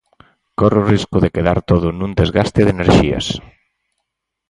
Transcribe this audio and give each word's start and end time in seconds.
Corre 0.59 0.77
o 0.81 0.87
risco 0.93 1.17
de 1.23 1.33
quedar 1.35 1.59
todo 1.69 1.87
nun 1.99 2.11
desgaste 2.19 2.61
de 2.63 2.73
enerxías. 2.75 3.25